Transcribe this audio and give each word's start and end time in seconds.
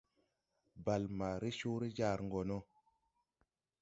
Bàl 0.85 1.03
maa 1.17 1.35
re 1.41 1.49
coore 1.59 1.87
jar 1.97 2.19
gɔ 2.31 2.41
no. 2.49 2.57